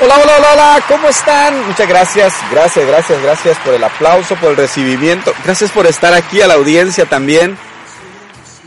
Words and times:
Hola, 0.00 0.14
hola, 0.22 0.52
hola, 0.52 0.84
¿cómo 0.86 1.08
están? 1.08 1.66
Muchas 1.66 1.88
gracias, 1.88 2.32
gracias, 2.52 2.86
gracias, 2.86 3.20
gracias 3.20 3.58
por 3.58 3.74
el 3.74 3.82
aplauso, 3.82 4.36
por 4.36 4.50
el 4.50 4.56
recibimiento. 4.56 5.34
Gracias 5.44 5.72
por 5.72 5.88
estar 5.88 6.14
aquí 6.14 6.40
a 6.40 6.46
la 6.46 6.54
audiencia 6.54 7.06
también. 7.06 7.58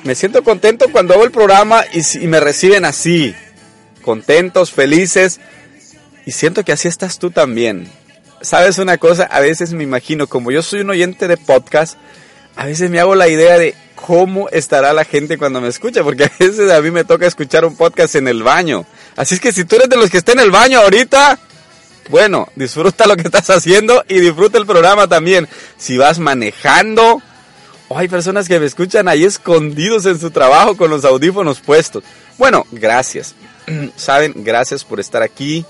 Me 0.03 0.13
siento 0.13 0.43
contento 0.43 0.91
cuando 0.91 1.13
hago 1.13 1.23
el 1.23 1.31
programa 1.31 1.85
y, 1.93 2.27
me 2.27 2.41
reciben 2.41 2.83
así, 2.83 3.33
contentos, 4.01 4.71
felices. 4.71 5.39
Y 6.25 6.33
siento 6.33 6.65
que 6.65 6.73
así 6.73 6.89
estás 6.89 7.17
tú 7.17 7.31
también. 7.31 7.89
¿Sabes 8.41 8.77
una 8.77 8.97
cosa? 8.97 9.23
A 9.23 9.39
veces 9.39 9.71
me 9.71 9.85
imagino, 9.85 10.27
como 10.27 10.51
yo 10.51 10.61
soy 10.61 10.81
un 10.81 10.89
oyente 10.89 11.29
de 11.29 11.37
podcast, 11.37 11.97
a 12.55 12.65
veces 12.65 12.89
me 12.89 12.99
hago 12.99 13.15
la 13.15 13.27
idea 13.27 13.57
de 13.57 13.75
cómo 13.95 14.49
estará 14.49 14.93
la 14.93 15.05
gente 15.05 15.37
cuando 15.37 15.61
me 15.61 15.67
escucha, 15.67 16.03
porque 16.03 16.25
a 16.25 16.31
veces 16.39 16.71
a 16.71 16.81
mí 16.81 16.91
me 16.91 17.03
toca 17.03 17.27
escuchar 17.27 17.65
un 17.65 17.75
podcast 17.75 18.15
en 18.15 18.27
el 18.27 18.43
baño 18.43 18.85
Así 19.15 19.35
es 19.35 19.41
que 19.41 19.51
si 19.51 19.65
tú 19.65 19.75
eres 19.75 19.89
de 19.89 19.97
los 19.97 20.09
que 20.09 20.17
está 20.17 20.31
en 20.31 20.39
el 20.39 20.51
baño 20.51 20.79
ahorita, 20.79 21.37
bueno, 22.09 22.47
disfruta 22.55 23.07
lo 23.07 23.15
que 23.15 23.23
estás 23.23 23.49
haciendo 23.49 24.03
y 24.07 24.19
disfruta 24.19 24.57
el 24.57 24.65
programa 24.65 25.07
también. 25.07 25.47
Si 25.77 25.97
vas 25.97 26.19
manejando, 26.19 27.21
o 27.89 27.97
hay 27.97 28.07
personas 28.07 28.47
que 28.47 28.59
me 28.59 28.65
escuchan 28.65 29.07
ahí 29.07 29.23
escondidos 29.25 30.05
en 30.05 30.19
su 30.19 30.31
trabajo 30.31 30.77
con 30.77 30.89
los 30.89 31.03
audífonos 31.03 31.59
puestos. 31.59 32.03
Bueno, 32.37 32.65
gracias. 32.71 33.35
Saben, 33.95 34.33
gracias 34.37 34.85
por 34.85 34.99
estar 34.99 35.21
aquí. 35.21 35.65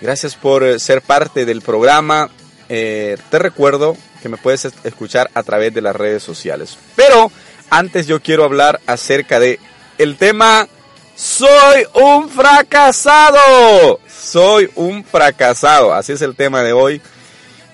Gracias 0.00 0.34
por 0.34 0.62
eh, 0.62 0.78
ser 0.78 1.00
parte 1.00 1.46
del 1.46 1.62
programa. 1.62 2.28
Eh, 2.68 3.16
te 3.30 3.38
recuerdo 3.38 3.96
que 4.24 4.30
me 4.30 4.38
puedes 4.38 4.64
escuchar 4.84 5.30
a 5.34 5.42
través 5.42 5.74
de 5.74 5.82
las 5.82 5.94
redes 5.94 6.22
sociales. 6.22 6.78
Pero 6.96 7.30
antes 7.68 8.06
yo 8.06 8.22
quiero 8.22 8.44
hablar 8.44 8.80
acerca 8.86 9.38
de 9.38 9.60
el 9.98 10.16
tema 10.16 10.66
soy 11.14 11.84
un 11.92 12.30
fracasado. 12.30 14.00
Soy 14.08 14.70
un 14.76 15.04
fracasado. 15.04 15.92
Así 15.92 16.12
es 16.12 16.22
el 16.22 16.34
tema 16.34 16.62
de 16.62 16.72
hoy. 16.72 17.02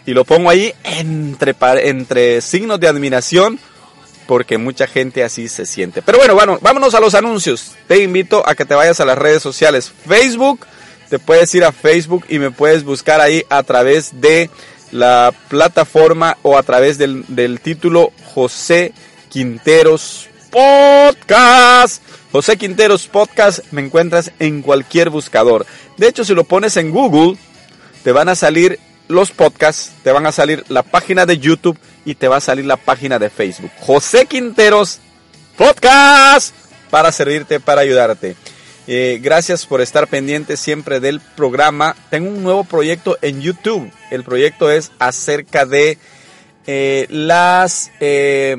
Y 0.06 0.12
lo 0.12 0.24
pongo 0.24 0.50
ahí 0.50 0.74
entre, 0.82 1.54
entre 1.88 2.40
signos 2.40 2.80
de 2.80 2.88
admiración 2.88 3.60
porque 4.26 4.58
mucha 4.58 4.88
gente 4.88 5.22
así 5.22 5.48
se 5.48 5.66
siente. 5.66 6.02
Pero 6.02 6.18
bueno, 6.18 6.34
bueno, 6.34 6.58
vámonos 6.60 6.96
a 6.96 7.00
los 7.00 7.14
anuncios. 7.14 7.76
Te 7.86 8.02
invito 8.02 8.42
a 8.44 8.56
que 8.56 8.64
te 8.64 8.74
vayas 8.74 8.98
a 8.98 9.04
las 9.04 9.18
redes 9.18 9.40
sociales. 9.40 9.92
Facebook, 10.08 10.66
te 11.08 11.20
puedes 11.20 11.54
ir 11.54 11.64
a 11.64 11.70
Facebook 11.70 12.24
y 12.28 12.40
me 12.40 12.50
puedes 12.50 12.82
buscar 12.82 13.20
ahí 13.20 13.44
a 13.50 13.62
través 13.62 14.20
de 14.20 14.50
la 14.92 15.32
plataforma 15.48 16.36
o 16.42 16.56
a 16.56 16.62
través 16.62 16.98
del, 16.98 17.24
del 17.28 17.60
título 17.60 18.12
José 18.34 18.92
Quinteros 19.28 20.28
Podcast. 20.50 22.02
José 22.32 22.56
Quinteros 22.56 23.06
Podcast 23.06 23.60
me 23.72 23.82
encuentras 23.82 24.32
en 24.38 24.62
cualquier 24.62 25.10
buscador. 25.10 25.66
De 25.96 26.08
hecho, 26.08 26.24
si 26.24 26.34
lo 26.34 26.44
pones 26.44 26.76
en 26.76 26.90
Google, 26.90 27.36
te 28.04 28.12
van 28.12 28.28
a 28.28 28.34
salir 28.34 28.78
los 29.08 29.32
podcasts, 29.32 29.92
te 30.02 30.12
van 30.12 30.26
a 30.26 30.32
salir 30.32 30.64
la 30.68 30.82
página 30.82 31.26
de 31.26 31.38
YouTube 31.38 31.78
y 32.04 32.14
te 32.14 32.28
va 32.28 32.36
a 32.36 32.40
salir 32.40 32.64
la 32.64 32.76
página 32.76 33.18
de 33.18 33.30
Facebook. 33.30 33.70
José 33.80 34.26
Quinteros 34.26 35.00
Podcast 35.56 36.54
para 36.90 37.12
servirte, 37.12 37.60
para 37.60 37.82
ayudarte. 37.82 38.36
Eh, 38.92 39.20
gracias 39.22 39.66
por 39.66 39.80
estar 39.80 40.08
pendiente 40.08 40.56
siempre 40.56 40.98
del 40.98 41.20
programa. 41.20 41.94
Tengo 42.10 42.28
un 42.28 42.42
nuevo 42.42 42.64
proyecto 42.64 43.16
en 43.22 43.40
YouTube. 43.40 43.88
El 44.10 44.24
proyecto 44.24 44.68
es 44.68 44.90
acerca 44.98 45.64
de 45.64 45.96
eh, 46.66 47.06
las 47.08 47.92
eh, 48.00 48.56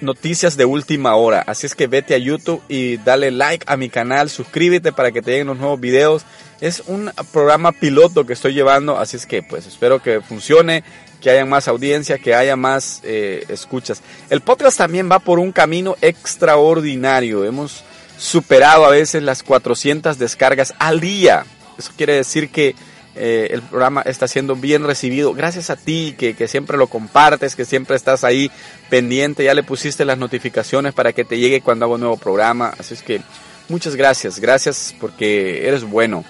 noticias 0.00 0.56
de 0.56 0.64
última 0.64 1.16
hora. 1.16 1.44
Así 1.46 1.66
es 1.66 1.74
que 1.74 1.86
vete 1.86 2.14
a 2.14 2.16
YouTube 2.16 2.62
y 2.66 2.96
dale 2.96 3.30
like 3.30 3.66
a 3.68 3.76
mi 3.76 3.90
canal, 3.90 4.30
suscríbete 4.30 4.90
para 4.90 5.12
que 5.12 5.20
te 5.20 5.32
lleguen 5.32 5.48
los 5.48 5.58
nuevos 5.58 5.78
videos. 5.78 6.24
Es 6.62 6.84
un 6.86 7.12
programa 7.30 7.72
piloto 7.72 8.24
que 8.24 8.32
estoy 8.32 8.54
llevando, 8.54 8.96
así 8.96 9.18
es 9.18 9.26
que 9.26 9.42
pues 9.42 9.66
espero 9.66 10.02
que 10.02 10.22
funcione, 10.22 10.82
que 11.20 11.28
haya 11.28 11.44
más 11.44 11.68
audiencia, 11.68 12.16
que 12.16 12.34
haya 12.34 12.56
más 12.56 13.02
escuchas. 13.04 14.00
El 14.30 14.40
podcast 14.40 14.78
también 14.78 15.10
va 15.12 15.18
por 15.18 15.38
un 15.38 15.52
camino 15.52 15.94
extraordinario. 16.00 17.44
Hemos 17.44 17.84
superado 18.18 18.84
a 18.84 18.90
veces 18.90 19.22
las 19.22 19.42
400 19.42 20.18
descargas 20.18 20.74
al 20.78 21.00
día. 21.00 21.46
Eso 21.78 21.92
quiere 21.96 22.14
decir 22.14 22.50
que 22.50 22.74
eh, 23.14 23.48
el 23.52 23.62
programa 23.62 24.02
está 24.02 24.28
siendo 24.28 24.56
bien 24.56 24.84
recibido. 24.84 25.32
Gracias 25.32 25.70
a 25.70 25.76
ti 25.76 26.14
que, 26.18 26.34
que, 26.34 26.48
siempre 26.48 26.76
lo 26.76 26.88
compartes, 26.88 27.56
que 27.56 27.64
siempre 27.64 27.96
estás 27.96 28.24
ahí 28.24 28.50
pendiente. 28.90 29.44
Ya 29.44 29.54
le 29.54 29.62
pusiste 29.62 30.04
las 30.04 30.18
notificaciones 30.18 30.92
para 30.92 31.12
que 31.12 31.24
te 31.24 31.38
llegue 31.38 31.60
cuando 31.60 31.84
hago 31.84 31.94
un 31.94 32.00
nuevo 32.00 32.16
programa. 32.16 32.74
Así 32.78 32.94
es 32.94 33.02
que 33.02 33.20
muchas 33.68 33.96
gracias. 33.96 34.38
Gracias 34.38 34.94
porque 35.00 35.66
eres 35.66 35.84
bueno. 35.84 36.24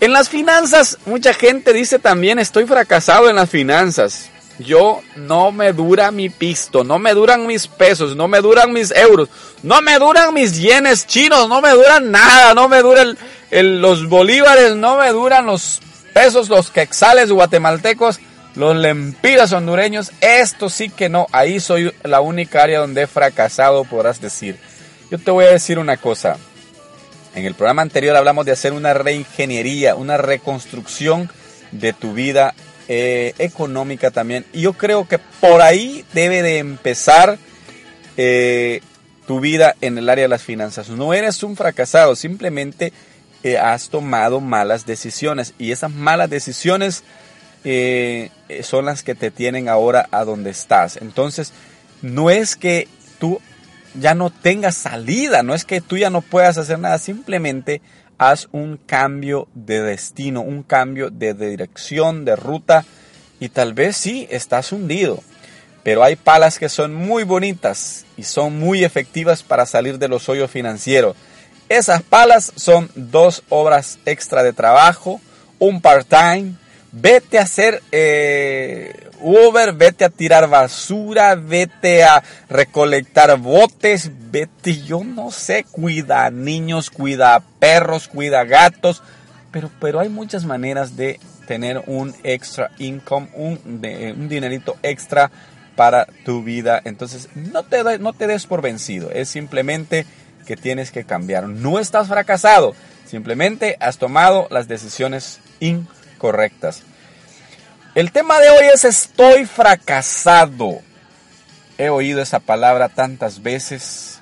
En 0.00 0.12
las 0.12 0.30
finanzas, 0.30 0.98
mucha 1.04 1.34
gente 1.34 1.74
dice 1.74 1.98
también 1.98 2.38
estoy 2.38 2.64
fracasado 2.64 3.28
en 3.28 3.36
las 3.36 3.50
finanzas. 3.50 4.30
Yo 4.60 5.00
no 5.16 5.52
me 5.52 5.72
dura 5.72 6.10
mi 6.10 6.28
pisto, 6.28 6.84
no 6.84 6.98
me 6.98 7.14
duran 7.14 7.46
mis 7.46 7.66
pesos, 7.66 8.14
no 8.14 8.28
me 8.28 8.40
duran 8.40 8.72
mis 8.72 8.90
euros, 8.90 9.28
no 9.62 9.80
me 9.80 9.98
duran 9.98 10.34
mis 10.34 10.58
yenes 10.60 11.06
chinos, 11.06 11.48
no 11.48 11.60
me 11.60 11.70
duran 11.70 12.10
nada, 12.10 12.52
no 12.52 12.68
me 12.68 12.82
duran 12.82 13.16
los 13.50 14.08
bolívares, 14.08 14.76
no 14.76 14.98
me 14.98 15.10
duran 15.10 15.46
los 15.46 15.80
pesos, 16.12 16.48
los 16.48 16.70
quexales 16.70 17.30
guatemaltecos, 17.30 18.20
los 18.54 18.76
lempiras 18.76 19.52
hondureños, 19.52 20.12
esto 20.20 20.68
sí 20.68 20.90
que 20.90 21.08
no, 21.08 21.26
ahí 21.32 21.60
soy 21.60 21.94
la 22.02 22.20
única 22.20 22.62
área 22.62 22.80
donde 22.80 23.02
he 23.02 23.06
fracasado, 23.06 23.84
podrás 23.84 24.20
decir. 24.20 24.58
Yo 25.10 25.18
te 25.18 25.30
voy 25.30 25.46
a 25.46 25.52
decir 25.52 25.78
una 25.78 25.96
cosa. 25.96 26.36
En 27.34 27.46
el 27.46 27.54
programa 27.54 27.82
anterior 27.82 28.16
hablamos 28.16 28.44
de 28.44 28.52
hacer 28.52 28.72
una 28.72 28.92
reingeniería, 28.92 29.94
una 29.94 30.16
reconstrucción 30.16 31.30
de 31.70 31.92
tu 31.92 32.12
vida 32.12 32.54
eh, 32.92 33.34
económica 33.38 34.10
también. 34.10 34.44
Y 34.52 34.62
yo 34.62 34.72
creo 34.72 35.06
que 35.06 35.18
por 35.18 35.62
ahí 35.62 36.04
debe 36.12 36.42
de 36.42 36.58
empezar 36.58 37.38
eh, 38.16 38.80
tu 39.28 39.38
vida 39.38 39.76
en 39.80 39.96
el 39.96 40.08
área 40.08 40.24
de 40.24 40.28
las 40.28 40.42
finanzas. 40.42 40.88
No 40.88 41.14
eres 41.14 41.44
un 41.44 41.54
fracasado, 41.56 42.16
simplemente 42.16 42.92
has 43.62 43.90
tomado 43.90 44.40
malas 44.40 44.86
decisiones 44.86 45.54
y 45.56 45.70
esas 45.70 45.92
malas 45.92 46.28
decisiones 46.28 47.04
eh, 47.62 48.30
son 48.64 48.86
las 48.86 49.04
que 49.04 49.14
te 49.14 49.30
tienen 49.30 49.68
ahora 49.68 50.08
a 50.10 50.24
donde 50.24 50.50
estás. 50.50 50.96
Entonces, 50.96 51.52
no 52.02 52.28
es 52.28 52.56
que 52.56 52.88
tú 53.20 53.40
ya 53.94 54.14
no 54.14 54.30
tengas 54.30 54.74
salida, 54.74 55.44
no 55.44 55.54
es 55.54 55.64
que 55.64 55.80
tú 55.80 55.96
ya 55.96 56.10
no 56.10 56.22
puedas 56.22 56.58
hacer 56.58 56.80
nada, 56.80 56.98
simplemente 56.98 57.82
haz 58.20 58.48
un 58.52 58.76
cambio 58.76 59.48
de 59.54 59.80
destino, 59.80 60.42
un 60.42 60.62
cambio 60.62 61.08
de 61.08 61.32
dirección, 61.32 62.26
de 62.26 62.36
ruta 62.36 62.84
y 63.40 63.48
tal 63.48 63.72
vez 63.72 63.96
sí 63.96 64.28
estás 64.30 64.72
hundido, 64.72 65.22
pero 65.82 66.04
hay 66.04 66.16
palas 66.16 66.58
que 66.58 66.68
son 66.68 66.94
muy 66.94 67.24
bonitas 67.24 68.04
y 68.18 68.24
son 68.24 68.58
muy 68.58 68.84
efectivas 68.84 69.42
para 69.42 69.64
salir 69.64 69.98
de 69.98 70.08
los 70.08 70.28
hoyos 70.28 70.50
financieros. 70.50 71.16
Esas 71.70 72.02
palas 72.02 72.52
son 72.56 72.90
dos 72.94 73.42
obras 73.48 73.98
extra 74.04 74.42
de 74.42 74.52
trabajo, 74.52 75.18
un 75.58 75.80
part-time. 75.80 76.56
Vete 76.92 77.38
a 77.38 77.44
hacer 77.44 77.82
eh, 77.90 79.08
Uber, 79.20 79.72
vete 79.72 80.04
a 80.04 80.10
tirar 80.10 80.48
basura, 80.48 81.34
vete 81.34 82.04
a 82.04 82.22
recolectar 82.48 83.38
botes, 83.38 84.10
vete, 84.30 84.82
yo 84.82 85.04
no 85.04 85.30
sé, 85.30 85.64
cuida 85.70 86.30
niños, 86.30 86.90
cuida 86.90 87.42
perros, 87.58 88.08
cuida 88.08 88.44
gatos, 88.44 89.02
pero, 89.50 89.70
pero 89.80 90.00
hay 90.00 90.08
muchas 90.08 90.44
maneras 90.44 90.96
de 90.96 91.20
tener 91.46 91.82
un 91.86 92.14
extra 92.22 92.70
income, 92.78 93.28
un, 93.34 93.58
un 93.64 94.28
dinerito 94.28 94.76
extra 94.82 95.30
para 95.76 96.06
tu 96.24 96.42
vida. 96.42 96.80
Entonces, 96.84 97.28
no 97.34 97.62
te, 97.64 97.98
no 97.98 98.12
te 98.12 98.26
des 98.26 98.46
por 98.46 98.62
vencido, 98.62 99.10
es 99.10 99.28
simplemente 99.28 100.06
que 100.46 100.56
tienes 100.56 100.90
que 100.90 101.04
cambiar. 101.04 101.48
No 101.48 101.78
estás 101.78 102.08
fracasado, 102.08 102.74
simplemente 103.06 103.76
has 103.80 103.98
tomado 103.98 104.46
las 104.50 104.68
decisiones 104.68 105.40
incorrectas. 105.58 106.82
El 108.00 108.12
tema 108.12 108.40
de 108.40 108.48
hoy 108.48 108.64
es 108.72 108.86
estoy 108.86 109.44
fracasado. 109.44 110.80
he 111.76 111.90
oído 111.90 112.22
esa 112.22 112.40
palabra 112.40 112.88
tantas 112.88 113.42
veces 113.42 114.20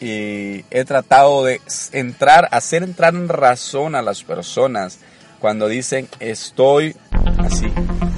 y 0.00 0.64
he 0.68 0.84
tratado 0.84 1.44
de 1.44 1.60
entrar, 1.92 2.48
hacer 2.50 2.82
entrar 2.82 3.14
en 3.14 3.28
razón 3.28 3.94
a 3.94 4.02
las 4.02 4.24
personas 4.24 4.98
cuando 5.38 5.68
dicen 5.68 6.08
estoy 6.18 6.96
así 7.38 7.72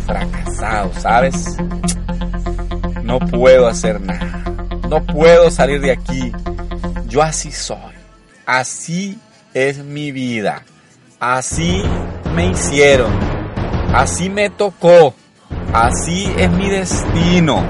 fracasado, 0.07 0.91
¿sabes? 0.99 1.59
No 3.03 3.19
puedo 3.19 3.67
hacer 3.67 4.01
nada, 4.01 4.45
no 4.89 5.05
puedo 5.05 5.51
salir 5.51 5.83
de 5.83 5.93
aquí, 5.93 6.33
yo 7.07 7.21
así 7.21 7.53
soy, 7.53 7.93
así 8.47 9.19
es 9.53 9.77
mi 9.77 10.11
vida, 10.11 10.65
así 11.21 11.83
me 12.35 12.47
hicieron, 12.47 13.36
así 13.93 14.29
me 14.29 14.51
tocó, 14.51 15.15
así 15.73 16.33
es 16.37 16.51
mi 16.51 16.69
destino. 16.69 17.69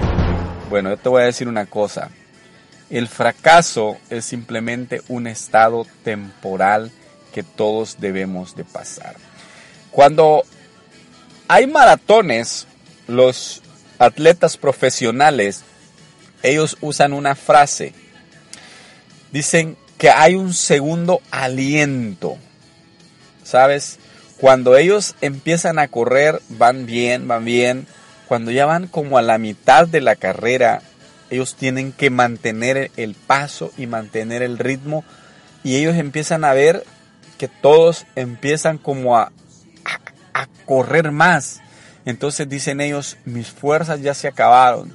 Bueno, 0.68 0.90
yo 0.90 0.96
te 0.96 1.08
voy 1.08 1.22
a 1.22 1.26
decir 1.26 1.48
una 1.48 1.66
cosa, 1.66 2.10
el 2.90 3.08
fracaso 3.08 3.96
es 4.10 4.24
simplemente 4.24 5.02
un 5.08 5.26
estado 5.26 5.86
temporal 6.04 6.90
que 7.32 7.42
todos 7.42 7.96
debemos 7.98 8.56
de 8.56 8.64
pasar. 8.64 9.16
Cuando 9.90 10.42
hay 11.48 11.66
maratones, 11.66 12.66
los 13.06 13.62
atletas 13.98 14.56
profesionales, 14.56 15.62
ellos 16.42 16.76
usan 16.80 17.12
una 17.12 17.34
frase. 17.34 17.92
Dicen 19.32 19.76
que 19.98 20.10
hay 20.10 20.34
un 20.34 20.54
segundo 20.54 21.20
aliento. 21.30 22.36
¿Sabes? 23.42 23.98
Cuando 24.40 24.76
ellos 24.76 25.14
empiezan 25.22 25.78
a 25.78 25.88
correr, 25.88 26.42
van 26.50 26.84
bien, 26.84 27.26
van 27.26 27.44
bien. 27.44 27.86
Cuando 28.28 28.50
ya 28.50 28.66
van 28.66 28.86
como 28.86 29.16
a 29.16 29.22
la 29.22 29.38
mitad 29.38 29.88
de 29.88 30.02
la 30.02 30.16
carrera, 30.16 30.82
ellos 31.30 31.54
tienen 31.54 31.92
que 31.92 32.10
mantener 32.10 32.90
el 32.96 33.14
paso 33.14 33.72
y 33.78 33.86
mantener 33.86 34.42
el 34.42 34.58
ritmo 34.58 35.04
y 35.64 35.76
ellos 35.76 35.96
empiezan 35.96 36.44
a 36.44 36.52
ver 36.52 36.84
que 37.38 37.48
todos 37.48 38.06
empiezan 38.14 38.78
como 38.78 39.16
a, 39.16 39.32
a, 40.34 40.46
correr 40.64 41.12
más. 41.12 41.60
Entonces 42.04 42.48
dicen 42.48 42.80
ellos, 42.80 43.16
mis 43.24 43.48
fuerzas 43.48 44.00
ya 44.00 44.14
se 44.14 44.28
acabaron, 44.28 44.94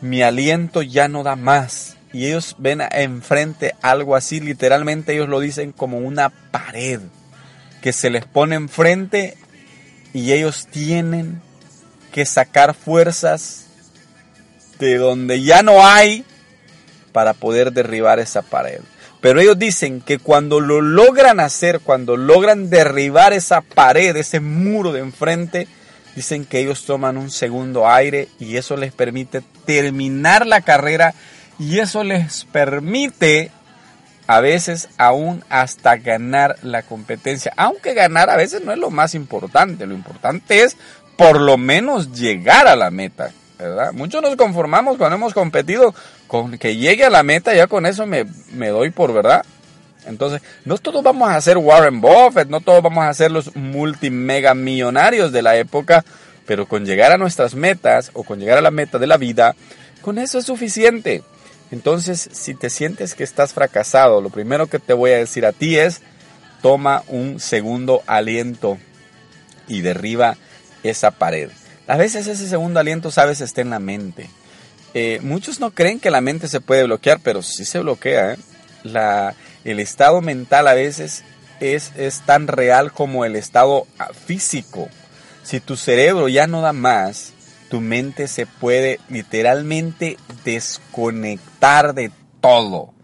mi 0.00 0.22
aliento 0.22 0.82
ya 0.82 1.08
no 1.08 1.22
da 1.22 1.36
más. 1.36 1.96
Y 2.12 2.26
ellos 2.26 2.56
ven 2.58 2.82
enfrente 2.92 3.74
algo 3.80 4.16
así, 4.16 4.40
literalmente 4.40 5.14
ellos 5.14 5.28
lo 5.28 5.40
dicen 5.40 5.72
como 5.72 5.98
una 5.98 6.30
pared 6.30 7.00
que 7.86 7.92
se 7.92 8.10
les 8.10 8.24
pone 8.24 8.56
enfrente 8.56 9.36
y 10.12 10.32
ellos 10.32 10.66
tienen 10.68 11.40
que 12.10 12.26
sacar 12.26 12.74
fuerzas 12.74 13.66
de 14.80 14.96
donde 14.96 15.40
ya 15.42 15.62
no 15.62 15.86
hay 15.86 16.24
para 17.12 17.32
poder 17.32 17.72
derribar 17.72 18.18
esa 18.18 18.42
pared. 18.42 18.80
Pero 19.20 19.40
ellos 19.40 19.56
dicen 19.56 20.00
que 20.00 20.18
cuando 20.18 20.58
lo 20.58 20.80
logran 20.80 21.38
hacer, 21.38 21.78
cuando 21.78 22.16
logran 22.16 22.70
derribar 22.70 23.32
esa 23.32 23.60
pared, 23.60 24.16
ese 24.16 24.40
muro 24.40 24.90
de 24.90 24.98
enfrente, 24.98 25.68
dicen 26.16 26.44
que 26.44 26.58
ellos 26.58 26.86
toman 26.86 27.16
un 27.16 27.30
segundo 27.30 27.88
aire 27.88 28.26
y 28.40 28.56
eso 28.56 28.76
les 28.76 28.92
permite 28.92 29.44
terminar 29.64 30.44
la 30.44 30.62
carrera 30.62 31.14
y 31.56 31.78
eso 31.78 32.02
les 32.02 32.46
permite 32.46 33.52
a 34.26 34.40
veces 34.40 34.88
aún 34.98 35.44
hasta 35.48 35.96
ganar 35.96 36.56
la 36.62 36.82
competencia. 36.82 37.52
Aunque 37.56 37.94
ganar 37.94 38.30
a 38.30 38.36
veces 38.36 38.62
no 38.64 38.72
es 38.72 38.78
lo 38.78 38.90
más 38.90 39.14
importante, 39.14 39.86
lo 39.86 39.94
importante 39.94 40.62
es 40.62 40.76
por 41.16 41.40
lo 41.40 41.56
menos 41.56 42.12
llegar 42.12 42.66
a 42.66 42.76
la 42.76 42.90
meta. 42.90 43.30
¿verdad? 43.58 43.92
Muchos 43.92 44.20
nos 44.20 44.36
conformamos 44.36 44.98
cuando 44.98 45.16
hemos 45.16 45.32
competido 45.32 45.94
con 46.26 46.58
que 46.58 46.76
llegue 46.76 47.04
a 47.04 47.10
la 47.10 47.22
meta, 47.22 47.54
ya 47.54 47.66
con 47.66 47.86
eso 47.86 48.06
me, 48.06 48.26
me 48.52 48.68
doy 48.68 48.90
por 48.90 49.12
verdad. 49.12 49.44
Entonces, 50.06 50.42
no 50.64 50.78
todos 50.78 51.02
vamos 51.02 51.30
a 51.30 51.40
ser 51.40 51.56
Warren 51.58 52.00
Buffett, 52.00 52.48
no 52.48 52.60
todos 52.60 52.82
vamos 52.82 53.04
a 53.04 53.14
ser 53.14 53.30
los 53.30 53.56
multimega 53.56 54.54
millonarios 54.54 55.32
de 55.32 55.42
la 55.42 55.56
época, 55.56 56.04
pero 56.46 56.66
con 56.66 56.84
llegar 56.84 57.12
a 57.12 57.18
nuestras 57.18 57.54
metas 57.54 58.10
o 58.12 58.22
con 58.22 58.38
llegar 58.38 58.58
a 58.58 58.62
la 58.62 58.70
meta 58.70 58.98
de 58.98 59.06
la 59.06 59.16
vida, 59.16 59.56
con 60.02 60.18
eso 60.18 60.38
es 60.38 60.46
suficiente. 60.46 61.22
Entonces, 61.70 62.28
si 62.32 62.54
te 62.54 62.70
sientes 62.70 63.14
que 63.14 63.24
estás 63.24 63.52
fracasado, 63.52 64.20
lo 64.20 64.30
primero 64.30 64.68
que 64.68 64.78
te 64.78 64.92
voy 64.92 65.10
a 65.10 65.18
decir 65.18 65.44
a 65.46 65.52
ti 65.52 65.76
es, 65.76 66.00
toma 66.62 67.02
un 67.08 67.40
segundo 67.40 68.02
aliento 68.06 68.78
y 69.68 69.80
derriba 69.80 70.36
esa 70.82 71.10
pared. 71.10 71.50
A 71.86 71.96
veces 71.96 72.26
ese 72.26 72.48
segundo 72.48 72.80
aliento, 72.80 73.10
sabes, 73.10 73.40
está 73.40 73.60
en 73.60 73.70
la 73.70 73.78
mente. 73.78 74.28
Eh, 74.94 75.20
muchos 75.22 75.60
no 75.60 75.72
creen 75.72 76.00
que 76.00 76.10
la 76.10 76.20
mente 76.20 76.48
se 76.48 76.60
puede 76.60 76.84
bloquear, 76.84 77.20
pero 77.22 77.42
sí 77.42 77.64
se 77.64 77.80
bloquea. 77.80 78.34
¿eh? 78.34 79.34
El 79.64 79.80
estado 79.80 80.20
mental 80.22 80.68
a 80.68 80.74
veces 80.74 81.22
es, 81.60 81.92
es 81.96 82.20
tan 82.20 82.46
real 82.46 82.92
como 82.92 83.24
el 83.24 83.36
estado 83.36 83.86
ah, 83.98 84.10
físico. 84.12 84.88
Si 85.42 85.60
tu 85.60 85.76
cerebro 85.76 86.28
ya 86.28 86.46
no 86.46 86.60
da 86.60 86.72
más, 86.72 87.32
tu 87.68 87.80
mente 87.80 88.28
se 88.28 88.46
puede 88.46 89.00
literalmente 89.08 90.16
desconectar 90.44 91.94
de 91.94 92.10
todo. 92.40 92.94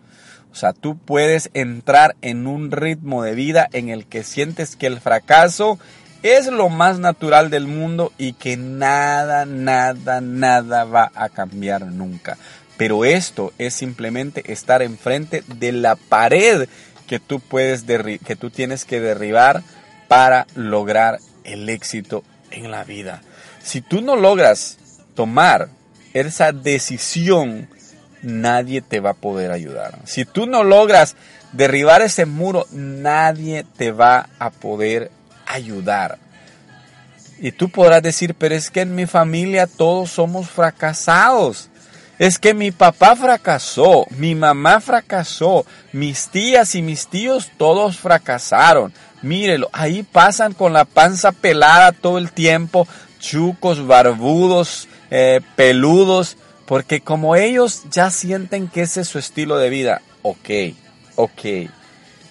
O 0.50 0.54
sea, 0.54 0.72
tú 0.72 0.98
puedes 0.98 1.50
entrar 1.54 2.14
en 2.20 2.46
un 2.46 2.70
ritmo 2.70 3.22
de 3.22 3.34
vida 3.34 3.68
en 3.72 3.88
el 3.88 4.06
que 4.06 4.22
sientes 4.22 4.76
que 4.76 4.86
el 4.86 5.00
fracaso 5.00 5.78
es 6.22 6.46
lo 6.46 6.68
más 6.68 6.98
natural 6.98 7.50
del 7.50 7.66
mundo 7.66 8.12
y 8.18 8.34
que 8.34 8.56
nada, 8.56 9.44
nada, 9.46 10.20
nada 10.20 10.84
va 10.84 11.10
a 11.14 11.30
cambiar 11.30 11.86
nunca. 11.86 12.36
Pero 12.76 13.04
esto 13.04 13.52
es 13.58 13.74
simplemente 13.74 14.52
estar 14.52 14.82
enfrente 14.82 15.42
de 15.46 15.72
la 15.72 15.96
pared 15.96 16.68
que 17.06 17.18
tú 17.18 17.40
puedes 17.40 17.82
que 17.82 18.36
tú 18.36 18.50
tienes 18.50 18.84
que 18.84 19.00
derribar 19.00 19.62
para 20.08 20.46
lograr 20.54 21.18
el 21.44 21.68
éxito 21.68 22.24
en 22.50 22.70
la 22.70 22.84
vida. 22.84 23.22
Si 23.62 23.80
tú 23.80 24.00
no 24.00 24.16
logras 24.16 24.78
tomar 25.14 25.68
esa 26.14 26.52
decisión, 26.52 27.68
nadie 28.22 28.80
te 28.80 29.00
va 29.00 29.10
a 29.10 29.14
poder 29.14 29.50
ayudar. 29.50 29.98
Si 30.04 30.24
tú 30.24 30.46
no 30.46 30.64
logras 30.64 31.16
derribar 31.52 32.02
ese 32.02 32.26
muro, 32.26 32.66
nadie 32.72 33.64
te 33.76 33.92
va 33.92 34.28
a 34.38 34.50
poder 34.50 35.10
ayudar. 35.46 36.18
Y 37.38 37.52
tú 37.52 37.68
podrás 37.68 38.02
decir, 38.02 38.34
pero 38.34 38.54
es 38.54 38.70
que 38.70 38.82
en 38.82 38.94
mi 38.94 39.06
familia 39.06 39.66
todos 39.66 40.10
somos 40.10 40.48
fracasados. 40.48 41.68
Es 42.18 42.38
que 42.38 42.54
mi 42.54 42.70
papá 42.70 43.16
fracasó, 43.16 44.06
mi 44.10 44.34
mamá 44.34 44.80
fracasó, 44.80 45.66
mis 45.92 46.28
tías 46.28 46.74
y 46.76 46.82
mis 46.82 47.08
tíos 47.08 47.50
todos 47.56 47.98
fracasaron. 47.98 48.92
Mírelo, 49.22 49.70
ahí 49.72 50.02
pasan 50.02 50.52
con 50.52 50.72
la 50.72 50.84
panza 50.84 51.32
pelada 51.32 51.90
todo 51.90 52.18
el 52.18 52.30
tiempo, 52.30 52.86
chucos, 53.22 53.86
barbudos, 53.86 54.88
eh, 55.10 55.40
peludos, 55.56 56.36
porque 56.66 57.00
como 57.00 57.36
ellos 57.36 57.84
ya 57.90 58.10
sienten 58.10 58.68
que 58.68 58.82
ese 58.82 59.02
es 59.02 59.08
su 59.08 59.18
estilo 59.18 59.56
de 59.56 59.70
vida, 59.70 60.02
ok, 60.20 60.50
ok. 61.14 61.70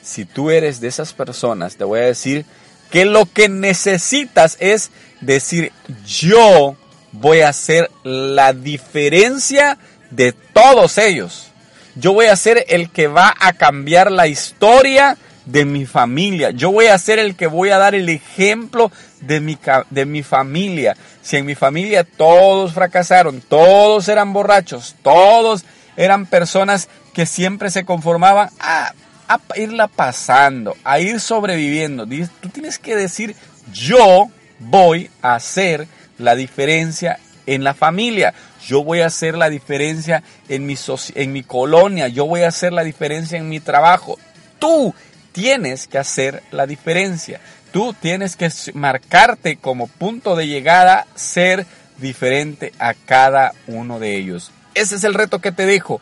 Si 0.03 0.25
tú 0.25 0.51
eres 0.51 0.81
de 0.81 0.89
esas 0.89 1.13
personas, 1.13 1.77
te 1.77 1.83
voy 1.83 2.01
a 2.01 2.05
decir 2.05 2.45
que 2.91 3.05
lo 3.05 3.25
que 3.25 3.49
necesitas 3.49 4.57
es 4.59 4.91
decir, 5.21 5.71
yo 6.05 6.75
voy 7.13 7.41
a 7.41 7.49
hacer 7.49 7.89
la 8.03 8.53
diferencia 8.53 9.77
de 10.09 10.33
todos 10.33 10.97
ellos. 10.97 11.47
Yo 11.95 12.13
voy 12.13 12.27
a 12.27 12.35
ser 12.35 12.65
el 12.69 12.89
que 12.89 13.07
va 13.07 13.33
a 13.39 13.53
cambiar 13.53 14.11
la 14.11 14.27
historia 14.27 15.17
de 15.45 15.65
mi 15.65 15.85
familia. 15.85 16.51
Yo 16.51 16.71
voy 16.71 16.87
a 16.87 16.97
ser 16.97 17.19
el 17.19 17.35
que 17.35 17.47
voy 17.47 17.69
a 17.69 17.77
dar 17.77 17.95
el 17.95 18.09
ejemplo 18.09 18.91
de 19.21 19.39
mi, 19.39 19.57
de 19.89 20.05
mi 20.05 20.23
familia. 20.23 20.95
Si 21.21 21.37
en 21.37 21.45
mi 21.45 21.55
familia 21.55 22.03
todos 22.03 22.73
fracasaron, 22.73 23.41
todos 23.41 24.07
eran 24.07 24.33
borrachos, 24.33 24.95
todos 25.01 25.65
eran 25.97 26.25
personas 26.25 26.89
que 27.13 27.25
siempre 27.25 27.69
se 27.69 27.85
conformaban, 27.85 28.49
ah, 28.59 28.93
a 29.27 29.39
irla 29.55 29.87
pasando, 29.87 30.75
a 30.83 30.99
ir 30.99 31.19
sobreviviendo. 31.19 32.05
Tú 32.05 32.49
tienes 32.49 32.79
que 32.79 32.95
decir, 32.95 33.35
yo 33.73 34.29
voy 34.59 35.09
a 35.21 35.35
hacer 35.35 35.87
la 36.17 36.35
diferencia 36.35 37.19
en 37.45 37.63
la 37.63 37.73
familia, 37.73 38.33
yo 38.65 38.83
voy 38.83 39.01
a 39.01 39.07
hacer 39.07 39.35
la 39.35 39.49
diferencia 39.49 40.23
en 40.47 40.65
mi, 40.65 40.75
en 41.15 41.33
mi 41.33 41.43
colonia, 41.43 42.07
yo 42.07 42.25
voy 42.25 42.41
a 42.41 42.49
hacer 42.49 42.73
la 42.73 42.83
diferencia 42.83 43.37
en 43.37 43.49
mi 43.49 43.59
trabajo. 43.59 44.19
Tú 44.59 44.93
tienes 45.31 45.87
que 45.87 45.97
hacer 45.97 46.43
la 46.51 46.67
diferencia. 46.67 47.39
Tú 47.71 47.93
tienes 47.93 48.35
que 48.35 48.49
marcarte 48.73 49.57
como 49.57 49.87
punto 49.87 50.35
de 50.35 50.47
llegada, 50.47 51.07
ser 51.15 51.65
diferente 51.97 52.73
a 52.79 52.93
cada 52.93 53.53
uno 53.67 53.99
de 53.99 54.17
ellos. 54.17 54.51
Ese 54.73 54.95
es 54.95 55.03
el 55.03 55.13
reto 55.13 55.39
que 55.39 55.51
te 55.51 55.65
dejo. 55.65 56.01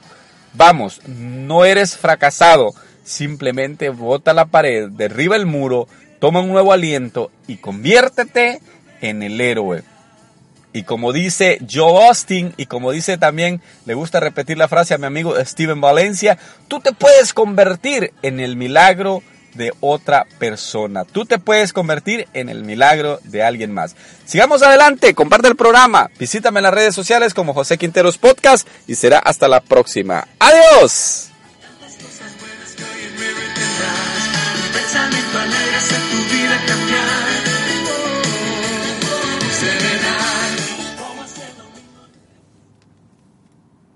Vamos, 0.53 1.01
no 1.07 1.65
eres 1.65 1.95
fracasado 1.95 2.73
simplemente 3.09 3.89
bota 3.89 4.33
la 4.33 4.45
pared, 4.45 4.89
derriba 4.89 5.35
el 5.35 5.45
muro, 5.45 5.87
toma 6.19 6.41
un 6.41 6.49
nuevo 6.49 6.71
aliento 6.71 7.31
y 7.47 7.57
conviértete 7.57 8.61
en 9.01 9.23
el 9.23 9.41
héroe. 9.41 9.83
Y 10.71 10.83
como 10.83 11.13
dice 11.13 11.59
Joe 11.69 12.07
Austin 12.07 12.53
y 12.57 12.67
como 12.67 12.91
dice 12.91 13.17
también, 13.17 13.61
le 13.85 13.95
gusta 13.95 14.19
repetir 14.19 14.57
la 14.57 14.67
frase 14.67 14.93
a 14.93 14.97
mi 14.97 15.05
amigo 15.05 15.33
Steven 15.43 15.81
Valencia, 15.81 16.37
tú 16.67 16.79
te 16.79 16.93
puedes 16.93 17.33
convertir 17.33 18.13
en 18.21 18.39
el 18.39 18.55
milagro 18.55 19.23
de 19.55 19.73
otra 19.79 20.25
persona. 20.37 21.05
Tú 21.05 21.25
te 21.25 21.39
puedes 21.39 21.73
convertir 21.73 22.27
en 22.33 22.49
el 22.49 22.63
milagro 22.63 23.19
de 23.23 23.43
alguien 23.43 23.73
más. 23.73 23.95
Sigamos 24.25 24.61
adelante, 24.61 25.15
comparte 25.15 25.47
el 25.47 25.55
programa, 25.55 26.09
visítame 26.19 26.59
en 26.59 26.63
las 26.63 26.73
redes 26.73 26.95
sociales 26.95 27.33
como 27.33 27.53
José 27.53 27.77
Quinteros 27.77 28.17
Podcast 28.17 28.67
y 28.87 28.95
será 28.95 29.19
hasta 29.19 29.47
la 29.47 29.61
próxima. 29.61 30.27
Adiós. 30.39 31.28